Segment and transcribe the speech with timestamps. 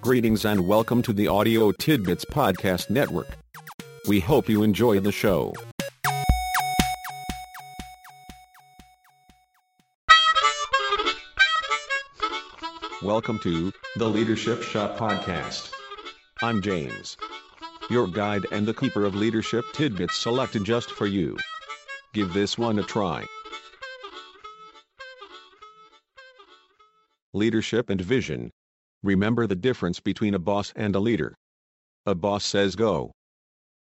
[0.00, 3.36] Greetings and welcome to the Audio Tidbits Podcast Network.
[4.06, 5.52] We hope you enjoy the show.
[13.02, 15.72] Welcome to the Leadership Shop Podcast.
[16.42, 17.16] I'm James,
[17.90, 21.36] your guide and the keeper of leadership tidbits selected just for you.
[22.14, 23.26] Give this one a try.
[27.34, 28.50] Leadership and vision.
[29.02, 31.36] Remember the difference between a boss and a leader.
[32.04, 33.12] A boss says go.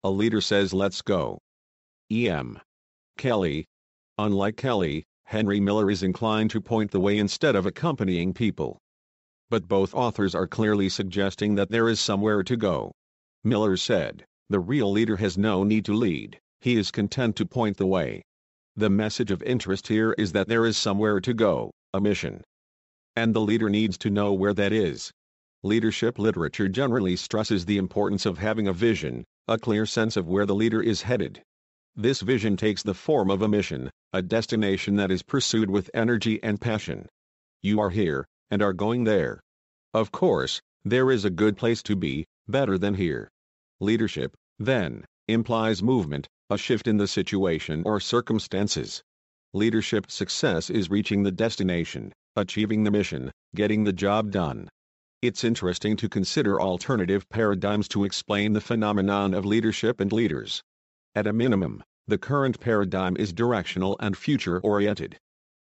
[0.04, 1.40] A leader says let's go.
[2.12, 2.60] E.M.
[3.18, 3.66] Kelly.
[4.18, 8.78] Unlike Kelly, Henry Miller is inclined to point the way instead of accompanying people.
[9.50, 12.92] But both authors are clearly suggesting that there is somewhere to go.
[13.44, 17.78] Miller said, The real leader has no need to lead, he is content to point
[17.78, 18.24] the way.
[18.76, 22.44] The message of interest here is that there is somewhere to go, a mission.
[23.18, 25.12] And the leader needs to know where that is.
[25.64, 30.46] Leadership literature generally stresses the importance of having a vision, a clear sense of where
[30.46, 31.42] the leader is headed.
[31.96, 36.40] This vision takes the form of a mission, a destination that is pursued with energy
[36.44, 37.08] and passion.
[37.64, 39.42] You are here, and are going there.
[39.96, 43.32] Of course, there is a good place to be, better than here.
[43.80, 49.02] Leadership, then, implies movement, a shift in the situation or circumstances.
[49.54, 54.68] Leadership success is reaching the destination, achieving the mission, getting the job done.
[55.22, 60.62] It's interesting to consider alternative paradigms to explain the phenomenon of leadership and leaders.
[61.16, 65.18] At a minimum, the current paradigm is directional and future oriented.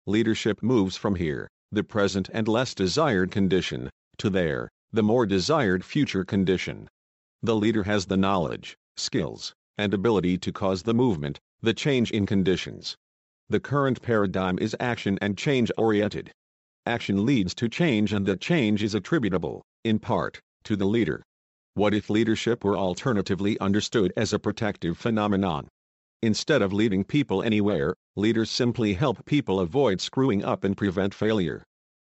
[0.07, 5.85] Leadership moves from here, the present and less desired condition, to there, the more desired
[5.85, 6.89] future condition.
[7.43, 12.27] The leader has the knowledge, skills, and ability to cause the movement, the change in
[12.27, 12.97] conditions.
[13.51, 16.33] The current paradigm is action and change oriented
[16.87, 21.23] action leads to change and that change is attributable, in part, to the leader.
[21.75, 25.69] What if leadership were alternatively understood as a protective phenomenon?
[26.23, 31.63] Instead of leading people anywhere, leaders simply help people avoid screwing up and prevent failure.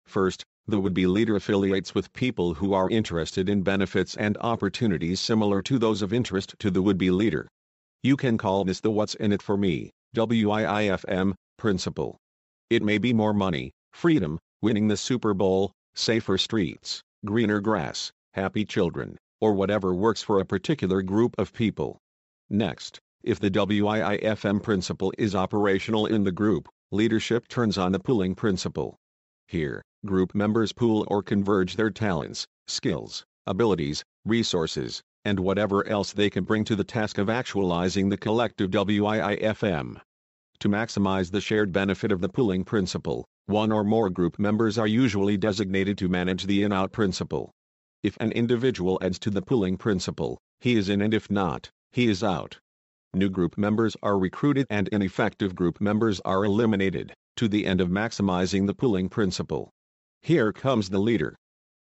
[0.06, 5.62] First, the would-be leader affiliates with people who are interested in benefits and opportunities similar
[5.64, 7.48] to those of interest to the would-be leader.
[8.02, 12.18] You can call this the what's in it for me, WIIFM, principle.
[12.70, 18.64] It may be more money, freedom, winning the Super Bowl, safer streets, greener grass, happy
[18.64, 21.98] children, or whatever works for a particular group of people.
[22.50, 28.36] Next, if the WIIFM principle is operational in the group, leadership turns on the pooling
[28.36, 28.96] principle.
[29.48, 36.30] Here, group members pool or converge their talents, skills, abilities, resources, and whatever else they
[36.30, 40.00] can bring to the task of actualizing the collective WIIFM.
[40.60, 44.88] To maximize the shared benefit of the pooling principle, one or more group members are
[44.88, 47.52] usually designated to manage the in-out principle.
[48.02, 52.08] If an individual adds to the pooling principle, he is in and if not, he
[52.08, 52.60] is out.
[53.14, 57.90] New group members are recruited and ineffective group members are eliminated, to the end of
[57.90, 59.70] maximizing the pooling principle.
[60.22, 61.36] Here comes the leader.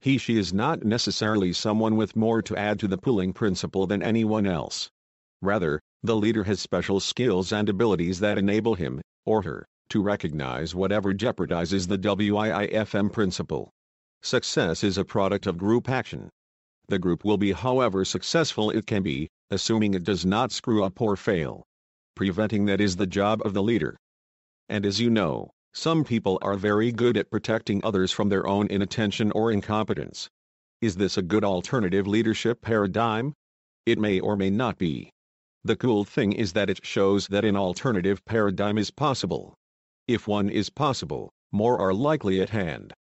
[0.07, 4.05] He she is not necessarily someone with more to add to the pooling principle than
[4.05, 4.89] anyone else.
[5.43, 10.77] Rather, the leader has special skills and abilities that enable him, or her, to recognize
[10.77, 13.73] whatever jeopardizes the WIIFM principle.
[14.23, 16.31] Success is a product of group action.
[16.87, 21.01] The group will be however successful it can be, assuming it does not screw up
[21.01, 21.65] or fail.
[22.15, 23.97] Preventing that is the job of the leader.
[24.69, 28.67] And as you know, some people are very good at protecting others from their own
[28.69, 30.31] inattention or incompetence.
[30.81, 33.35] Is this a good alternative leadership paradigm?
[33.85, 35.11] It may or may not be.
[35.65, 39.55] The cool thing is that it shows that an alternative paradigm is possible.
[40.09, 42.95] If one is possible, more are likely at hand.